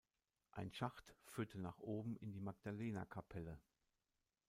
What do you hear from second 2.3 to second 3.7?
die Magdalena-Kapelle.